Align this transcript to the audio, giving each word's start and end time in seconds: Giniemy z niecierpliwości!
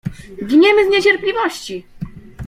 Giniemy 0.41 0.85
z 0.87 0.89
niecierpliwości! 0.89 1.83